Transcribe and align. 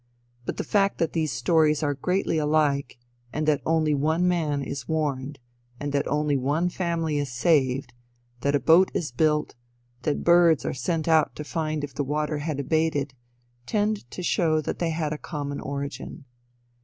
But 0.47 0.57
the 0.57 0.63
fact 0.63 0.97
that 0.97 1.13
these 1.13 1.31
stories 1.31 1.83
are 1.83 1.93
greatly 1.93 2.39
alike, 2.39 2.97
that 3.33 3.61
only 3.67 3.93
one 3.93 4.27
man 4.27 4.63
is 4.63 4.87
warned, 4.87 5.37
that 5.77 6.07
only 6.07 6.35
one 6.35 6.69
family 6.69 7.19
is 7.19 7.31
saved, 7.31 7.93
that 8.39 8.55
a 8.55 8.59
boat 8.59 8.89
is 8.95 9.11
built, 9.11 9.53
that 10.01 10.23
birds 10.23 10.65
are 10.65 10.73
sent 10.73 11.07
out 11.07 11.35
to 11.35 11.43
find 11.43 11.83
if 11.83 11.93
the 11.93 12.03
water 12.03 12.39
had 12.39 12.59
abated, 12.59 13.13
tend 13.67 14.09
to 14.09 14.23
show 14.23 14.59
that 14.59 14.79
they 14.79 14.89
had 14.89 15.13
a 15.13 15.19
common 15.19 15.59
origin. 15.61 16.25